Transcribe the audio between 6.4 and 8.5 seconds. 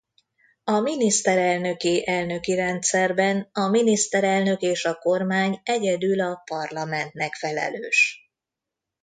parlamentnek felelős.